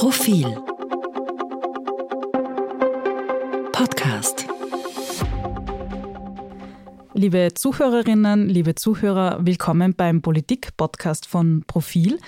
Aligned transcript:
Profil 0.00 0.46
Podcast 3.70 4.46
Liebe 7.12 7.50
Zuhörerinnen, 7.52 8.48
liebe 8.48 8.74
Zuhörer, 8.76 9.44
willkommen 9.44 9.94
beim 9.94 10.22
Politik-Podcast 10.22 11.26
von 11.26 11.64
Profil. 11.66 12.18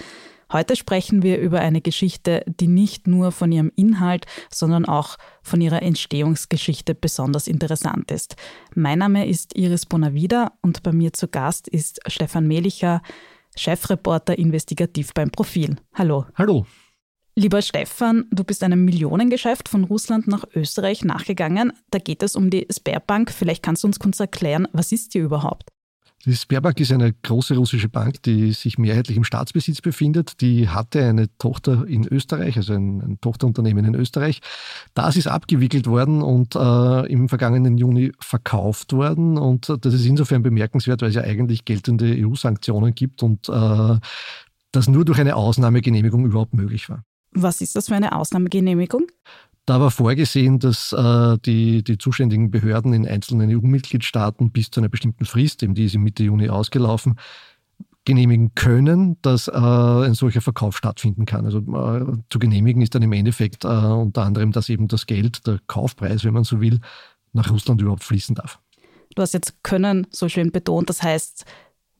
Heute 0.53 0.77
sprechen 0.77 1.23
wir 1.23 1.39
über 1.39 1.61
eine 1.61 1.81
Geschichte, 1.81 2.45
die 2.47 2.69
nicht 2.69 3.07
nur 3.07 3.33
von 3.33 3.51
ihrem 3.51 3.73
Inhalt, 3.75 4.27
sondern 4.51 4.85
auch 4.85 5.17
von 5.41 5.63
ihrer 5.63 5.81
Entstehungsgeschichte 5.81 6.95
besonders 6.95 7.47
interessant 7.47 8.11
ist. 8.11 8.37
Mein 8.75 8.99
Name 8.99 9.27
ist 9.27 9.57
Iris 9.57 9.87
Bonavida 9.87 10.53
und 10.61 10.83
bei 10.83 10.93
mir 10.93 11.15
zu 11.15 11.27
Gast 11.27 11.69
ist 11.69 12.01
Stefan 12.07 12.47
Melicher, 12.47 13.01
Chefreporter 13.57 14.39
investigativ 14.39 15.15
beim 15.15 15.31
Profil. 15.31 15.77
Hallo. 15.95 16.27
Hallo. 16.35 16.67
Lieber 17.35 17.63
Stefan, 17.63 18.27
du 18.31 18.45
bist 18.45 18.63
einem 18.63 18.85
Millionengeschäft 18.85 19.71
von 19.71 19.85
Russland 19.85 20.29
nach 20.29 20.45
Österreich 20.55 21.03
nachgegangen. 21.03 21.73
Da 21.91 21.99
geht 21.99 22.23
es 22.23 22.37
um 22.37 22.51
die 22.51 22.67
Sberbank. 22.71 23.31
Vielleicht 23.31 23.63
kannst 23.63 23.85
du 23.85 23.89
uns 23.89 23.99
kurz 23.99 24.21
erklären, 24.21 24.69
was 24.73 24.93
ist 24.93 25.15
die 25.15 25.19
überhaupt? 25.19 25.71
Die 26.27 26.35
Sberbank 26.35 26.79
ist 26.79 26.93
eine 26.93 27.15
große 27.15 27.57
russische 27.57 27.89
Bank, 27.89 28.23
die 28.23 28.53
sich 28.53 28.77
mehrheitlich 28.77 29.17
im 29.17 29.25
Staatsbesitz 29.25 29.81
befindet. 29.81 30.43
Die 30.43 30.69
hatte 30.69 31.05
eine 31.05 31.35
Tochter 31.39 31.87
in 31.87 32.07
Österreich, 32.07 32.59
also 32.59 32.75
ein, 32.75 33.01
ein 33.01 33.19
Tochterunternehmen 33.21 33.87
in 33.87 33.95
Österreich. 33.95 34.41
Das 34.93 35.17
ist 35.17 35.27
abgewickelt 35.27 35.87
worden 35.87 36.23
und 36.23 36.55
äh, 36.55 37.07
im 37.11 37.31
vergangenen 37.31 37.79
Juni 37.79 38.13
verkauft 38.21 38.93
worden. 38.93 39.39
Und 39.39 39.73
das 39.81 39.95
ist 39.95 40.05
insofern 40.05 40.43
bemerkenswert, 40.43 41.01
weil 41.01 41.09
es 41.09 41.17
ja 41.17 41.23
eigentlich 41.23 41.65
geltende 41.65 42.15
EU-Sanktionen 42.15 42.95
gibt 42.95 43.23
und 43.23 43.49
äh, 43.49 43.99
das 44.71 44.87
nur 44.87 45.07
durch 45.07 45.19
eine 45.19 45.35
Ausnahmegenehmigung 45.35 46.27
überhaupt 46.27 46.55
möglich 46.55 46.89
war. 46.91 47.03
Was 47.33 47.61
ist 47.61 47.77
das 47.77 47.89
für 47.89 47.95
eine 47.95 48.15
Ausnahmegenehmigung? 48.15 49.07
Da 49.65 49.81
war 49.81 49.91
vorgesehen, 49.91 50.59
dass 50.59 50.93
äh, 50.93 51.39
die, 51.47 51.85
die 51.85 51.97
zuständigen 51.97 52.51
Behörden 52.51 52.93
in 52.93 53.07
einzelnen 53.07 53.49
EU-Mitgliedstaaten 53.51 54.51
bis 54.51 54.71
zu 54.71 54.81
einer 54.81 54.89
bestimmten 54.89 55.25
Frist, 55.25 55.63
eben 55.63 55.75
die 55.75 55.85
ist 55.85 55.95
im 55.95 56.03
Mitte 56.03 56.25
Juni 56.25 56.49
ausgelaufen, 56.49 57.15
genehmigen 58.05 58.55
können, 58.57 59.19
dass 59.23 59.47
äh, 59.47 59.53
ein 59.53 60.15
solcher 60.15 60.41
Verkauf 60.41 60.77
stattfinden 60.77 61.27
kann. 61.27 61.45
Also 61.45 61.59
äh, 61.59 62.19
zu 62.29 62.41
genehmigen 62.41 62.83
ist 62.83 62.97
dann 62.97 63.03
im 63.03 63.13
Endeffekt 63.13 63.65
äh, 63.65 63.69
unter 63.69 64.23
anderem, 64.23 64.51
dass 64.51 64.69
eben 64.69 64.89
das 64.89 65.07
Geld, 65.07 65.47
der 65.47 65.61
Kaufpreis, 65.69 66.25
wenn 66.25 66.35
man 66.35 66.43
so 66.43 66.61
will, 66.61 66.81
nach 67.33 67.51
Russland 67.51 67.81
überhaupt 67.81 68.03
fließen 68.03 68.35
darf. 68.35 68.59
Du 69.15 69.23
hast 69.23 69.35
jetzt 69.35 69.63
können 69.63 70.07
so 70.11 70.29
schön 70.29 70.51
betont, 70.51 70.89
das 70.89 71.03
heißt, 71.03 71.45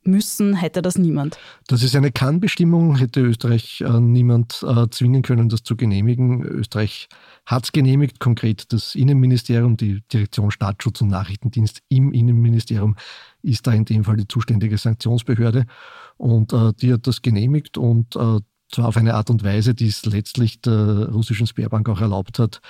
müssen 0.05 0.55
hätte 0.55 0.83
das 0.83 0.99
niemand. 0.99 1.39
Das 1.69 1.83
ist 1.83 1.95
eine 1.95 2.13
Kann-Bestimmung, 2.13 2.97
hätte 2.97 3.21
Österreich 3.21 3.81
äh, 3.81 4.01
niemand 4.01 4.65
äh, 4.67 4.89
zwingen 4.91 5.23
können, 5.23 5.49
das 5.49 5.63
zu 5.63 5.77
genehmigen. 5.77 6.43
Österreich 6.43 7.09
hat 7.47 7.65
es 7.65 7.73
genehmigt, 7.73 8.21
konkret 8.21 8.73
das 8.73 8.95
Innenministerium, 8.95 9.77
die 9.77 10.03
Direktion 10.13 10.51
Staatsschutz 10.51 11.01
und 11.01 11.09
Nachrichtendienst 11.09 11.81
im 11.89 12.13
Innenministerium 12.13 12.97
ist 13.43 13.67
da 13.67 13.73
in 13.73 13.85
dem 13.85 14.05
Fall 14.05 14.17
die 14.17 14.29
zuständige 14.29 14.79
Sanktionsbehörde 14.79 15.67
und 16.17 16.53
äh, 16.53 16.73
die 16.81 16.93
hat 16.93 17.07
das 17.07 17.23
genehmigt 17.23 17.79
und 17.79 18.17
äh, 18.17 18.41
zwar 18.73 18.89
auf 18.89 18.97
eine 18.97 19.15
Art 19.15 19.31
und 19.31 19.45
Weise, 19.45 19.75
die 19.75 19.89
es 19.89 20.05
letztlich 20.07 20.61
der 20.61 21.11
russischen 21.11 21.47
Sperrbank 21.47 21.89
auch 21.89 22.01
erlaubt 22.01 22.39
hat, 22.39 22.61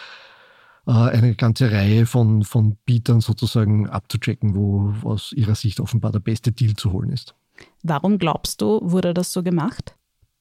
eine 0.86 1.34
ganze 1.34 1.70
Reihe 1.70 2.06
von, 2.06 2.42
von 2.42 2.76
Bietern 2.84 3.20
sozusagen 3.20 3.88
abzuchecken, 3.88 4.54
wo 4.56 4.92
aus 5.08 5.32
ihrer 5.32 5.54
Sicht 5.54 5.80
offenbar 5.80 6.12
der 6.12 6.20
beste 6.20 6.52
Deal 6.52 6.74
zu 6.74 6.92
holen 6.92 7.10
ist. 7.10 7.34
Warum 7.82 8.18
glaubst 8.18 8.60
du, 8.60 8.80
wurde 8.82 9.14
das 9.14 9.32
so 9.32 9.42
gemacht? 9.42 9.94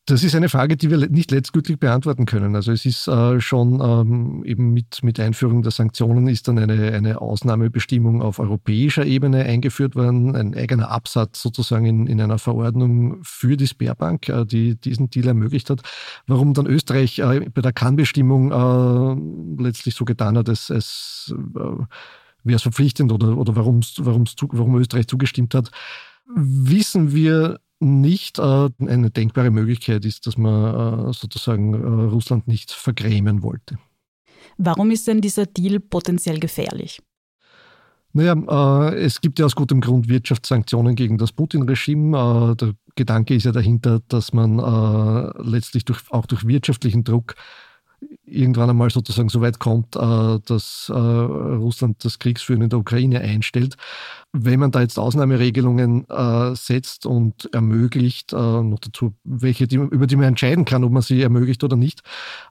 Das 0.07 0.23
ist 0.23 0.33
eine 0.33 0.49
Frage, 0.49 0.77
die 0.77 0.89
wir 0.89 0.97
nicht 1.09 1.29
letztgültig 1.29 1.79
beantworten 1.79 2.25
können. 2.25 2.55
Also 2.55 2.71
es 2.71 2.87
ist 2.87 3.07
äh, 3.07 3.39
schon 3.39 3.79
ähm, 3.81 4.43
eben 4.45 4.73
mit, 4.73 5.03
mit 5.03 5.19
Einführung 5.19 5.61
der 5.61 5.71
Sanktionen 5.71 6.27
ist 6.27 6.47
dann 6.47 6.57
eine, 6.57 6.91
eine 6.91 7.21
Ausnahmebestimmung 7.21 8.19
auf 8.23 8.39
europäischer 8.39 9.05
Ebene 9.05 9.43
eingeführt 9.45 9.95
worden, 9.95 10.35
ein 10.35 10.55
eigener 10.55 10.89
Absatz 10.89 11.43
sozusagen 11.43 11.85
in, 11.85 12.07
in 12.07 12.19
einer 12.19 12.39
Verordnung 12.39 13.19
für 13.23 13.55
die 13.57 13.67
Sperrbank, 13.67 14.27
äh, 14.27 14.43
die 14.43 14.75
diesen 14.75 15.11
Deal 15.11 15.27
ermöglicht 15.27 15.69
hat. 15.69 15.81
Warum 16.25 16.55
dann 16.55 16.65
Österreich 16.65 17.19
äh, 17.19 17.47
bei 17.51 17.61
der 17.61 17.71
Kann-Bestimmung 17.71 18.51
äh, 18.51 19.61
letztlich 19.63 19.93
so 19.93 20.03
getan 20.03 20.35
hat, 20.35 20.49
es, 20.49 20.71
es 20.71 21.31
äh, 21.37 21.59
wäre 22.43 22.55
es 22.55 22.63
verpflichtend 22.63 23.11
oder, 23.11 23.37
oder 23.37 23.55
warum's, 23.55 23.95
warum 23.99 24.75
Österreich 24.77 25.07
zugestimmt 25.07 25.53
hat, 25.53 25.69
wissen 26.35 27.13
wir 27.13 27.59
nicht 27.81 28.39
äh, 28.39 28.69
eine 28.79 29.09
denkbare 29.09 29.51
Möglichkeit 29.51 30.05
ist, 30.05 30.27
dass 30.27 30.37
man 30.37 31.09
äh, 31.09 31.13
sozusagen 31.13 31.73
äh, 31.73 32.09
Russland 32.09 32.47
nicht 32.47 32.71
vergrämen 32.71 33.43
wollte. 33.43 33.77
Warum 34.57 34.91
ist 34.91 35.07
denn 35.07 35.21
dieser 35.21 35.45
Deal 35.45 35.79
potenziell 35.79 36.39
gefährlich? 36.39 37.01
Naja, 38.13 38.89
es 38.89 39.21
gibt 39.21 39.39
ja 39.39 39.45
aus 39.45 39.55
gutem 39.55 39.79
Grund 39.79 40.09
Wirtschaftssanktionen 40.09 40.95
gegen 40.95 41.17
das 41.17 41.31
Putin-Regime. 41.31 42.57
Der 42.59 42.73
Gedanke 42.95 43.35
ist 43.35 43.45
ja 43.45 43.53
dahinter, 43.53 44.01
dass 44.09 44.33
man 44.33 44.57
letztlich 45.37 45.85
durch, 45.85 46.01
auch 46.11 46.25
durch 46.25 46.45
wirtschaftlichen 46.45 47.05
Druck 47.05 47.35
irgendwann 48.31 48.69
einmal 48.69 48.89
sozusagen 48.89 49.29
so 49.29 49.41
weit 49.41 49.59
kommt, 49.59 49.95
äh, 49.95 50.39
dass 50.45 50.89
äh, 50.89 50.93
Russland 50.93 52.03
das 52.03 52.19
Kriegsführen 52.19 52.61
in 52.61 52.69
der 52.69 52.79
Ukraine 52.79 53.19
einstellt. 53.21 53.75
Wenn 54.31 54.59
man 54.59 54.71
da 54.71 54.81
jetzt 54.81 54.97
Ausnahmeregelungen 54.97 56.09
äh, 56.09 56.55
setzt 56.55 57.05
und 57.05 57.49
ermöglicht, 57.53 58.31
noch 58.31 58.79
dazu 58.79 59.13
welche, 59.23 59.67
die, 59.67 59.75
über 59.75 60.07
die 60.07 60.15
man 60.15 60.25
entscheiden 60.25 60.63
kann, 60.63 60.83
ob 60.83 60.91
man 60.91 61.01
sie 61.01 61.21
ermöglicht 61.21 61.63
oder 61.63 61.75
nicht, 61.75 62.01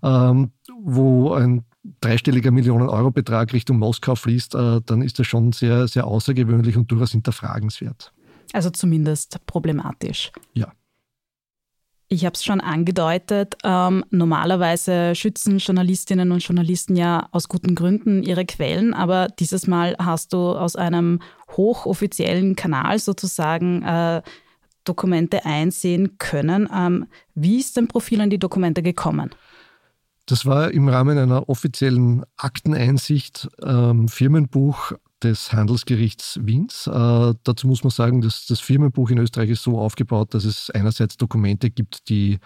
ähm, 0.02 0.50
wo 0.82 1.32
ein 1.32 1.64
dreistelliger 2.02 2.50
Millionen-Euro-Betrag 2.50 3.52
Richtung 3.54 3.78
Moskau 3.78 4.14
fließt, 4.14 4.54
dann 4.54 5.02
ist 5.02 5.18
das 5.18 5.26
schon 5.26 5.52
sehr, 5.52 5.88
sehr 5.88 6.06
außergewöhnlich 6.06 6.76
und 6.76 6.91
durchaus 6.91 7.12
hinterfragenswert. 7.12 8.12
Also 8.52 8.68
zumindest 8.68 9.38
problematisch. 9.47 10.32
Ja. 10.52 10.72
Ich 12.12 12.25
habe 12.26 12.34
es 12.34 12.44
schon 12.44 12.60
angedeutet, 12.60 13.54
ähm, 13.62 14.04
normalerweise 14.10 15.15
schützen 15.15 15.59
Journalistinnen 15.59 16.32
und 16.32 16.43
Journalisten 16.43 16.97
ja 16.97 17.28
aus 17.31 17.48
guten 17.48 17.76
Gründen 17.76 18.25
ihre 18.25 18.44
Quellen, 18.44 18.94
aber 18.94 19.28
dieses 19.28 19.69
Mal 19.69 19.94
hast 19.97 20.32
du 20.32 20.38
aus 20.38 20.75
einem 20.75 21.21
hochoffiziellen 21.56 22.56
Kanal 22.56 22.98
sozusagen 22.98 23.82
äh, 23.84 24.22
Dokumente 24.82 25.44
einsehen 25.44 26.19
können. 26.19 26.69
Ähm, 26.76 27.06
wie 27.37 27.60
ist 27.60 27.76
dein 27.76 27.87
Profil 27.87 28.21
an 28.21 28.31
die 28.31 28.41
Dokumente 28.41 28.82
gekommen? 28.82 29.31
Das 30.27 30.44
war 30.47 30.72
im 30.72 30.88
Rahmen 30.88 31.16
einer 31.16 31.48
offiziellen 31.48 32.25
Akteneinsicht, 32.37 33.48
ähm, 33.62 34.09
Firmenbuch 34.09 34.94
des 35.22 35.53
Handelsgerichts 35.53 36.41
Wiens. 36.42 36.86
Äh, 36.86 37.34
dazu 37.44 37.66
muss 37.66 37.84
man 37.84 37.91
sagen, 37.91 38.20
dass 38.20 38.47
das 38.47 38.60
Firmenbuch 38.60 39.10
in 39.10 39.19
Österreich 39.19 39.50
ist 39.50 39.62
so 39.62 39.78
aufgebaut, 39.78 40.34
dass 40.34 40.44
es 40.44 40.70
einerseits 40.70 41.16
Dokumente 41.16 41.70
gibt, 41.70 42.08
die 42.08 42.38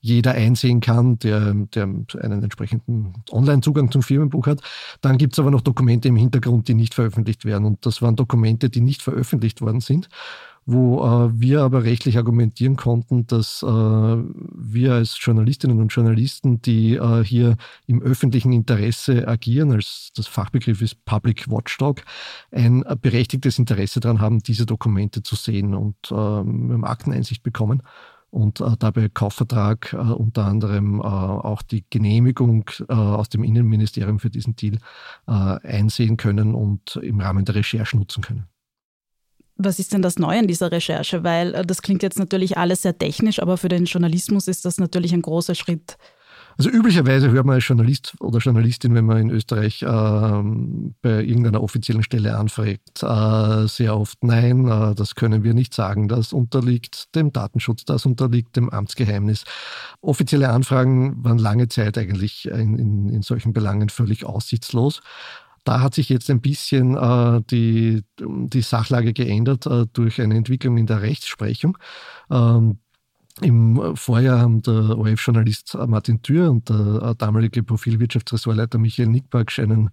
jeder 0.00 0.32
einsehen 0.32 0.80
kann, 0.80 1.18
der, 1.20 1.54
der 1.54 1.84
einen 1.84 2.42
entsprechenden 2.42 3.12
Online-Zugang 3.30 3.92
zum 3.92 4.02
Firmenbuch 4.02 4.48
hat. 4.48 4.60
Dann 5.00 5.16
gibt 5.16 5.34
es 5.34 5.38
aber 5.38 5.52
noch 5.52 5.60
Dokumente 5.60 6.08
im 6.08 6.16
Hintergrund, 6.16 6.66
die 6.66 6.74
nicht 6.74 6.94
veröffentlicht 6.94 7.44
werden. 7.44 7.64
Und 7.64 7.86
das 7.86 8.02
waren 8.02 8.16
Dokumente, 8.16 8.68
die 8.68 8.80
nicht 8.80 9.00
veröffentlicht 9.00 9.60
worden 9.60 9.80
sind 9.80 10.08
wo 10.64 11.04
äh, 11.04 11.40
wir 11.40 11.62
aber 11.62 11.84
rechtlich 11.84 12.16
argumentieren 12.16 12.76
konnten, 12.76 13.26
dass 13.26 13.62
äh, 13.62 13.66
wir 13.66 14.94
als 14.94 15.18
Journalistinnen 15.20 15.80
und 15.80 15.88
Journalisten, 15.88 16.62
die 16.62 16.94
äh, 16.94 17.24
hier 17.24 17.56
im 17.86 18.00
öffentlichen 18.02 18.52
Interesse 18.52 19.26
agieren, 19.26 19.72
als 19.72 20.10
das 20.14 20.26
Fachbegriff 20.26 20.80
ist 20.82 21.04
Public 21.04 21.50
Watchdog, 21.50 22.02
ein 22.50 22.84
berechtigtes 23.00 23.58
Interesse 23.58 24.00
daran 24.00 24.20
haben, 24.20 24.42
diese 24.42 24.66
Dokumente 24.66 25.22
zu 25.22 25.34
sehen. 25.34 25.74
Und 25.74 25.96
äh, 26.10 26.14
wir 26.14 26.74
haben 26.74 26.84
Akteneinsicht 26.84 27.42
bekommen 27.42 27.82
und 28.32 28.60
äh, 28.60 28.76
dabei 28.78 29.08
Kaufvertrag, 29.08 29.92
äh, 29.92 29.96
unter 29.96 30.46
anderem 30.46 31.00
äh, 31.00 31.02
auch 31.02 31.62
die 31.62 31.84
Genehmigung 31.90 32.70
äh, 32.88 32.92
aus 32.92 33.28
dem 33.28 33.44
Innenministerium 33.44 34.18
für 34.18 34.30
diesen 34.30 34.56
Deal 34.56 34.78
äh, 35.26 35.32
einsehen 35.32 36.16
können 36.16 36.54
und 36.54 36.96
im 36.96 37.20
Rahmen 37.20 37.44
der 37.44 37.56
Recherche 37.56 37.96
nutzen 37.96 38.22
können. 38.22 38.51
Was 39.56 39.78
ist 39.78 39.92
denn 39.92 40.02
das 40.02 40.18
Neue 40.18 40.40
in 40.40 40.46
dieser 40.46 40.72
Recherche? 40.72 41.24
Weil 41.24 41.54
äh, 41.54 41.66
das 41.66 41.82
klingt 41.82 42.02
jetzt 42.02 42.18
natürlich 42.18 42.56
alles 42.56 42.82
sehr 42.82 42.96
technisch, 42.96 43.40
aber 43.40 43.56
für 43.56 43.68
den 43.68 43.84
Journalismus 43.84 44.48
ist 44.48 44.64
das 44.64 44.78
natürlich 44.78 45.12
ein 45.12 45.22
großer 45.22 45.54
Schritt. 45.54 45.96
Also 46.58 46.70
üblicherweise 46.70 47.30
hört 47.30 47.46
man 47.46 47.54
als 47.54 47.66
Journalist 47.66 48.14
oder 48.20 48.38
Journalistin, 48.38 48.94
wenn 48.94 49.06
man 49.06 49.16
in 49.18 49.30
Österreich 49.30 49.82
äh, 49.82 49.86
bei 49.86 51.22
irgendeiner 51.24 51.62
offiziellen 51.62 52.02
Stelle 52.02 52.36
anfragt, 52.36 53.02
äh, 53.02 53.66
sehr 53.66 53.96
oft 53.96 54.22
nein, 54.22 54.68
äh, 54.68 54.94
das 54.94 55.14
können 55.14 55.44
wir 55.44 55.54
nicht 55.54 55.72
sagen, 55.74 56.08
das 56.08 56.32
unterliegt 56.32 57.14
dem 57.14 57.32
Datenschutz, 57.32 57.84
das 57.84 58.04
unterliegt 58.04 58.56
dem 58.56 58.68
Amtsgeheimnis. 58.70 59.44
Offizielle 60.02 60.50
Anfragen 60.50 61.24
waren 61.24 61.38
lange 61.38 61.68
Zeit 61.68 61.96
eigentlich 61.96 62.46
in, 62.48 62.78
in, 62.78 63.08
in 63.08 63.22
solchen 63.22 63.52
Belangen 63.52 63.88
völlig 63.88 64.24
aussichtslos. 64.26 65.00
Da 65.64 65.80
hat 65.80 65.94
sich 65.94 66.08
jetzt 66.08 66.30
ein 66.30 66.40
bisschen 66.40 66.96
äh, 66.96 67.40
die, 67.50 68.02
die 68.18 68.62
Sachlage 68.62 69.12
geändert 69.12 69.66
äh, 69.66 69.86
durch 69.92 70.20
eine 70.20 70.36
Entwicklung 70.36 70.76
in 70.76 70.86
der 70.86 71.02
Rechtsprechung. 71.02 71.78
Ähm, 72.30 72.78
Im 73.40 73.96
Vorjahr 73.96 74.40
haben 74.40 74.62
der 74.62 74.98
ORF-Journalist 74.98 75.76
Martin 75.86 76.22
Thür 76.22 76.50
und 76.50 76.68
der 76.68 77.14
damalige 77.14 77.62
Profilwirtschaftsressortleiter 77.62 78.78
Michael 78.78 79.08
Nickbark 79.08 79.56
einen 79.58 79.90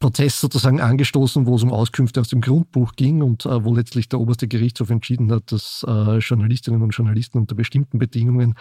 Prozess 0.00 0.40
sozusagen 0.40 0.80
angestoßen, 0.80 1.46
wo 1.46 1.56
es 1.56 1.62
um 1.62 1.72
Auskünfte 1.72 2.20
aus 2.20 2.28
dem 2.28 2.40
Grundbuch 2.40 2.92
ging 2.94 3.22
und 3.22 3.46
äh, 3.46 3.64
wo 3.64 3.74
letztlich 3.74 4.08
der 4.08 4.20
oberste 4.20 4.46
Gerichtshof 4.46 4.90
entschieden 4.90 5.32
hat, 5.32 5.50
dass 5.50 5.84
äh, 5.88 6.18
Journalistinnen 6.18 6.82
und 6.82 6.90
Journalisten 6.90 7.38
unter 7.38 7.56
bestimmten 7.56 7.98
Bedingungen 7.98 8.54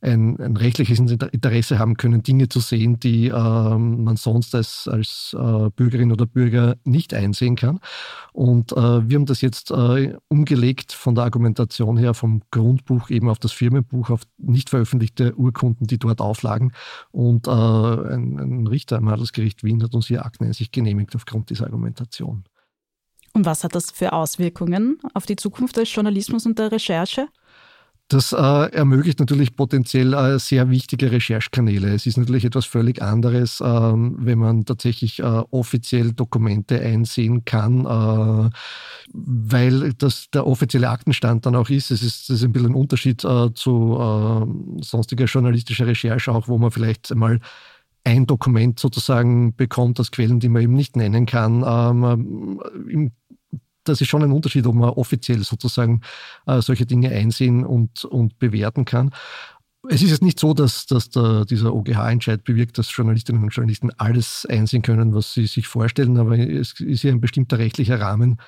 ein, 0.00 0.38
ein, 0.38 0.56
rechtliches 0.56 0.98
Interesse 1.00 1.78
haben 1.78 1.96
können, 1.96 2.22
Dinge 2.22 2.48
zu 2.48 2.60
sehen, 2.60 3.00
die 3.00 3.28
äh, 3.28 3.32
man 3.32 4.16
sonst 4.16 4.54
als, 4.54 4.86
als 4.86 5.36
äh, 5.38 5.70
Bürgerin 5.70 6.12
oder 6.12 6.26
Bürger 6.26 6.76
nicht 6.84 7.14
einsehen 7.14 7.56
kann. 7.56 7.80
Und 8.32 8.72
äh, 8.72 8.76
wir 8.76 9.16
haben 9.16 9.26
das 9.26 9.40
jetzt 9.40 9.70
äh, 9.70 10.14
umgelegt 10.28 10.92
von 10.92 11.14
der 11.14 11.24
Argumentation 11.24 11.96
her 11.96 12.14
vom 12.14 12.42
Grundbuch 12.50 13.10
eben 13.10 13.28
auf 13.28 13.38
das 13.38 13.52
Firmenbuch, 13.52 14.10
auf 14.10 14.22
nicht 14.36 14.70
veröffentlichte 14.70 15.34
Urkunden, 15.34 15.86
die 15.86 15.98
dort 15.98 16.20
auflagen. 16.20 16.72
Und 17.10 17.48
äh, 17.48 17.50
ein, 17.50 18.38
ein, 18.38 18.66
Richter 18.68 18.98
am 18.98 19.08
Handelsgericht 19.08 19.64
Wien 19.64 19.82
hat 19.82 19.94
uns 19.94 20.06
hier 20.06 20.24
Akteneinsicht 20.24 20.72
genehmigt 20.72 21.16
aufgrund 21.16 21.50
dieser 21.50 21.64
Argumentation. 21.64 22.44
Und 23.32 23.46
was 23.46 23.64
hat 23.64 23.74
das 23.74 23.90
für 23.90 24.12
Auswirkungen 24.12 24.98
auf 25.14 25.26
die 25.26 25.36
Zukunft 25.36 25.76
des 25.76 25.92
Journalismus 25.92 26.46
und 26.46 26.58
der 26.58 26.72
Recherche? 26.72 27.28
Das 28.08 28.32
äh, 28.32 28.36
ermöglicht 28.36 29.20
natürlich 29.20 29.54
potenziell 29.54 30.14
äh, 30.14 30.38
sehr 30.38 30.70
wichtige 30.70 31.12
Recherchekanäle. 31.12 31.92
Es 31.92 32.06
ist 32.06 32.16
natürlich 32.16 32.46
etwas 32.46 32.64
völlig 32.64 33.02
anderes, 33.02 33.62
ähm, 33.62 34.16
wenn 34.18 34.38
man 34.38 34.64
tatsächlich 34.64 35.18
äh, 35.18 35.42
offiziell 35.50 36.12
Dokumente 36.14 36.80
einsehen 36.80 37.44
kann, 37.44 37.84
äh, 37.84 38.50
weil 39.12 39.92
das 39.92 40.30
der 40.30 40.46
offizielle 40.46 40.88
Aktenstand 40.88 41.44
dann 41.44 41.54
auch 41.54 41.68
ist. 41.68 41.90
Es 41.90 42.02
ist, 42.02 42.30
ist 42.30 42.42
ein 42.42 42.52
bisschen 42.52 42.72
ein 42.72 42.74
Unterschied 42.74 43.22
äh, 43.24 43.52
zu 43.52 43.98
äh, 44.00 44.82
sonstiger 44.82 45.26
journalistischer 45.26 45.86
Recherche, 45.86 46.32
auch 46.32 46.48
wo 46.48 46.56
man 46.56 46.70
vielleicht 46.70 47.12
einmal 47.12 47.40
ein 48.04 48.26
Dokument 48.26 48.80
sozusagen 48.80 49.54
bekommt 49.54 50.00
aus 50.00 50.10
Quellen, 50.10 50.40
die 50.40 50.48
man 50.48 50.62
eben 50.62 50.72
nicht 50.72 50.96
nennen 50.96 51.26
kann. 51.26 51.62
Ähm, 51.66 52.58
Im 52.88 53.12
das 53.88 54.00
ist 54.00 54.08
schon 54.08 54.22
ein 54.22 54.32
Unterschied, 54.32 54.66
ob 54.66 54.74
man 54.74 54.90
offiziell 54.90 55.42
sozusagen 55.42 56.02
äh, 56.46 56.60
solche 56.60 56.86
Dinge 56.86 57.10
einsehen 57.10 57.64
und, 57.64 58.04
und 58.04 58.38
bewerten 58.38 58.84
kann. 58.84 59.10
Es 59.88 60.02
ist 60.02 60.10
jetzt 60.10 60.22
nicht 60.22 60.40
so, 60.40 60.54
dass, 60.54 60.86
dass 60.86 61.08
der, 61.08 61.44
dieser 61.44 61.74
OGH-Entscheid 61.74 62.42
bewirkt, 62.44 62.78
dass 62.78 62.94
Journalistinnen 62.94 63.42
und 63.42 63.50
Journalisten 63.50 63.90
alles 63.96 64.46
einsehen 64.48 64.82
können, 64.82 65.14
was 65.14 65.32
sie 65.34 65.46
sich 65.46 65.68
vorstellen, 65.68 66.18
aber 66.18 66.38
es 66.38 66.78
ist 66.80 67.04
ja 67.04 67.12
ein 67.12 67.20
bestimmter 67.20 67.58
rechtlicher 67.58 68.00
Rahmen 68.00 68.40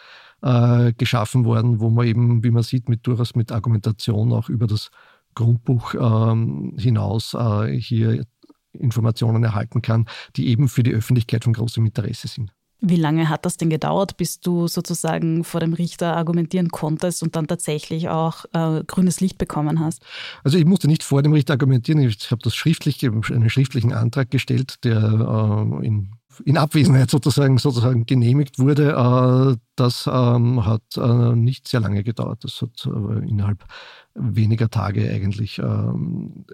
äh, 0.42 0.92
geschaffen 0.94 1.44
worden, 1.44 1.80
wo 1.80 1.88
man 1.88 2.06
eben, 2.06 2.42
wie 2.42 2.50
man 2.50 2.62
sieht, 2.62 2.88
mit 2.88 3.06
durchaus 3.06 3.36
mit 3.36 3.52
Argumentation 3.52 4.32
auch 4.32 4.48
über 4.48 4.66
das 4.66 4.90
Grundbuch 5.34 5.94
ähm, 5.94 6.74
hinaus 6.78 7.34
äh, 7.34 7.78
hier 7.78 8.26
Informationen 8.72 9.44
erhalten 9.44 9.82
kann, 9.82 10.06
die 10.36 10.48
eben 10.48 10.68
für 10.68 10.82
die 10.82 10.92
Öffentlichkeit 10.92 11.44
von 11.44 11.52
großem 11.52 11.86
Interesse 11.86 12.28
sind. 12.28 12.52
Wie 12.82 12.96
lange 12.96 13.28
hat 13.28 13.44
das 13.44 13.58
denn 13.58 13.68
gedauert, 13.68 14.16
bis 14.16 14.40
du 14.40 14.66
sozusagen 14.66 15.44
vor 15.44 15.60
dem 15.60 15.74
Richter 15.74 16.16
argumentieren 16.16 16.70
konntest 16.70 17.22
und 17.22 17.36
dann 17.36 17.46
tatsächlich 17.46 18.08
auch 18.08 18.46
äh, 18.52 18.82
grünes 18.86 19.20
Licht 19.20 19.36
bekommen 19.36 19.80
hast? 19.80 20.02
Also 20.44 20.56
ich 20.56 20.64
musste 20.64 20.88
nicht 20.88 21.02
vor 21.02 21.22
dem 21.22 21.32
Richter 21.32 21.54
argumentieren. 21.54 22.00
Ich 22.00 22.30
habe 22.30 22.42
das 22.42 22.54
schriftlich, 22.54 23.04
einen 23.04 23.50
schriftlichen 23.50 23.92
Antrag 23.92 24.30
gestellt, 24.30 24.82
der 24.84 24.96
äh, 24.96 25.86
in, 25.86 26.12
in, 26.44 26.56
Abwesenheit 26.56 27.10
sozusagen, 27.10 27.58
sozusagen 27.58 28.06
genehmigt 28.06 28.58
wurde. 28.58 28.92
Äh, 28.92 29.56
das 29.76 30.08
ähm, 30.10 30.64
hat 30.64 30.82
äh, 30.96 31.34
nicht 31.34 31.68
sehr 31.68 31.80
lange 31.80 32.02
gedauert. 32.02 32.44
Das 32.44 32.62
hat 32.62 32.86
äh, 32.86 33.28
innerhalb 33.28 33.62
weniger 34.14 34.70
Tage 34.70 35.10
eigentlich 35.10 35.58
ähm, 35.58 36.46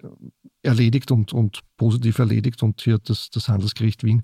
erledigt 0.67 1.11
und, 1.11 1.33
und 1.33 1.61
positiv 1.77 2.19
erledigt. 2.19 2.61
Und 2.63 2.81
hier 2.81 2.95
hat 2.95 3.09
das, 3.09 3.29
das 3.29 3.49
Handelsgericht 3.49 4.03
Wien 4.03 4.23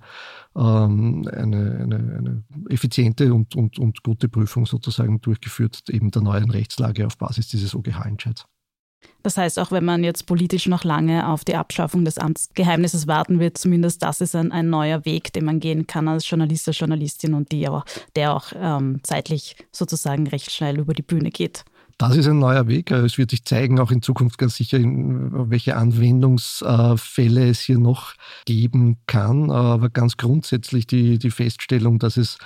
ähm, 0.56 1.28
eine, 1.32 1.80
eine, 1.82 1.96
eine 1.96 2.44
effiziente 2.70 3.34
und, 3.34 3.56
und, 3.56 3.80
und 3.80 4.04
gute 4.04 4.30
Prüfung 4.30 4.66
sozusagen 4.66 5.22
durchgeführt, 5.22 5.90
eben 5.90 6.12
der 6.12 6.22
neuen 6.22 6.52
Rechtslage 6.52 7.06
auf 7.06 7.18
Basis 7.18 7.48
dieses 7.48 7.74
OGH-Entscheids. 7.76 8.46
Das 9.22 9.38
heißt, 9.38 9.58
auch 9.60 9.72
wenn 9.72 9.86
man 9.86 10.04
jetzt 10.04 10.26
politisch 10.26 10.68
noch 10.68 10.84
lange 10.84 11.28
auf 11.28 11.46
die 11.46 11.56
Abschaffung 11.56 12.04
des 12.04 12.18
Amtsgeheimnisses 12.18 13.08
warten 13.08 13.40
wird, 13.40 13.58
zumindest 13.58 14.04
das 14.04 14.22
ist 14.22 14.36
ein, 14.36 14.52
ein 14.52 14.70
neuer 14.70 15.06
Weg, 15.06 15.32
den 15.34 15.46
man 15.46 15.60
gehen 15.60 15.88
kann 15.88 16.08
als 16.08 16.30
Journalist, 16.30 16.68
als 16.68 16.80
Journalistin 16.80 17.34
und 17.34 17.54
auch, 17.54 17.86
der 18.16 18.36
auch 18.36 18.52
ähm, 18.56 19.00
zeitlich 19.04 19.56
sozusagen 19.72 20.28
recht 20.28 20.52
schnell 20.52 20.80
über 20.80 20.94
die 20.94 21.04
Bühne 21.04 21.32
geht. 21.32 21.64
Das 21.98 22.16
ist 22.16 22.28
ein 22.28 22.40
neuer 22.40 22.68
Weg. 22.68 22.92
Es 22.92 23.18
wird 23.18 23.32
sich 23.32 23.46
zeigen, 23.46 23.80
auch 23.80 23.92
in 23.92 24.02
Zukunft 24.02 24.38
ganz 24.38 24.56
sicher, 24.56 24.80
welche 24.82 25.76
Anwendungsfälle 25.76 27.50
es 27.50 27.62
hier 27.62 27.78
noch 27.78 28.14
geben 28.46 28.98
kann. 29.06 29.52
Aber 29.52 29.90
ganz 29.90 30.18
grundsätzlich 30.18 30.88
die, 30.88 31.20
die 31.20 31.32
Feststellung, 31.32 32.00
dass 32.00 32.18
es 32.18 32.38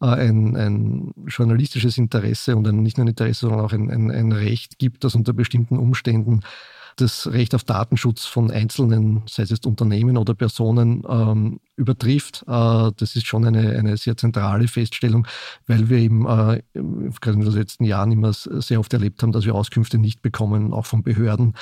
äh, 0.00 0.06
ein, 0.06 0.56
ein 0.56 1.14
journalistisches 1.26 1.98
Interesse 1.98 2.56
und 2.56 2.66
ein, 2.66 2.82
nicht 2.82 2.98
nur 2.98 3.04
ein 3.04 3.08
Interesse, 3.08 3.40
sondern 3.40 3.60
auch 3.60 3.72
ein, 3.72 4.10
ein 4.10 4.32
Recht 4.32 4.78
gibt, 4.78 5.04
das 5.04 5.14
unter 5.14 5.32
bestimmten 5.32 5.78
Umständen 5.78 6.40
das 7.00 7.30
Recht 7.32 7.54
auf 7.54 7.64
Datenschutz 7.64 8.26
von 8.26 8.50
Einzelnen, 8.50 9.22
sei 9.26 9.44
es 9.44 9.50
jetzt 9.50 9.66
Unternehmen 9.66 10.16
oder 10.16 10.34
Personen, 10.34 11.04
ähm, 11.08 11.60
übertrifft. 11.76 12.44
Äh, 12.46 12.90
das 12.96 13.16
ist 13.16 13.26
schon 13.26 13.44
eine, 13.44 13.76
eine 13.76 13.96
sehr 13.96 14.16
zentrale 14.16 14.68
Feststellung, 14.68 15.26
weil 15.66 15.88
wir 15.88 15.98
eben 15.98 16.26
äh, 16.26 16.62
gerade 16.74 17.38
in 17.38 17.40
den 17.40 17.52
letzten 17.52 17.84
Jahren 17.84 18.12
immer 18.12 18.32
sehr 18.32 18.80
oft 18.80 18.92
erlebt 18.92 19.22
haben, 19.22 19.32
dass 19.32 19.44
wir 19.44 19.54
Auskünfte 19.54 19.98
nicht 19.98 20.22
bekommen, 20.22 20.72
auch 20.72 20.86
von 20.86 21.02
Behörden, 21.02 21.54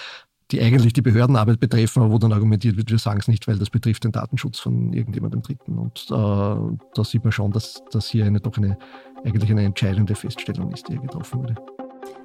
die 0.53 0.61
eigentlich 0.61 0.93
die 0.93 1.03
Behördenarbeit 1.03 1.59
betreffen, 1.59 2.03
aber 2.03 2.13
wo 2.13 2.19
dann 2.19 2.33
argumentiert 2.33 2.77
wird, 2.77 2.91
wir 2.91 2.99
sagen 2.99 3.19
es 3.19 3.29
nicht, 3.29 3.49
weil 3.49 3.59
das 3.59 3.71
betrifft 3.71 4.05
den 4.05 4.13
Datenschutz 4.13 4.61
von 4.61 4.93
irgendjemandem 4.93 5.43
Dritten. 5.43 5.79
Und 5.79 6.07
äh, 6.09 6.15
da 6.15 7.05
sieht 7.05 7.25
man 7.25 7.33
schon, 7.33 7.51
dass 7.51 7.83
das 7.91 8.09
hier 8.09 8.25
eine 8.25 8.41
doch 8.41 8.57
eine 8.57 8.79
eigentlich 9.25 9.51
eine 9.51 9.65
entscheidende 9.65 10.15
Feststellung 10.15 10.73
ist, 10.73 10.89
die 10.89 10.93
hier 10.93 11.03
getroffen 11.03 11.41
wurde. 11.41 11.57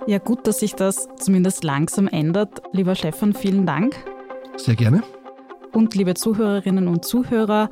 Ja, 0.08 0.18
gut, 0.18 0.48
dass 0.48 0.60
sich 0.60 0.76
das 0.76 1.08
zumindest 1.18 1.64
langsam 1.64 2.08
ändert. 2.08 2.62
Lieber 2.72 2.96
Stefan, 2.96 3.34
vielen 3.34 3.66
Dank. 3.66 3.96
Sehr 4.58 4.76
gerne. 4.76 5.04
Und 5.72 5.96
liebe 5.96 6.16
Zuhörerinnen 6.16 6.88
und 6.88 7.06
Zuhörer, 7.06 7.70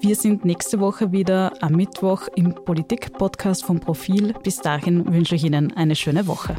wir 0.00 0.16
sind 0.16 0.44
nächste 0.44 0.80
Woche 0.80 1.12
wieder 1.12 1.52
am 1.60 1.72
Mittwoch 1.72 2.28
im 2.34 2.54
Politik-Podcast 2.54 3.64
vom 3.64 3.80
Profil. 3.80 4.34
Bis 4.42 4.56
dahin 4.56 5.12
wünsche 5.12 5.34
ich 5.34 5.44
Ihnen 5.44 5.72
eine 5.76 5.96
schöne 5.96 6.26
Woche. 6.26 6.56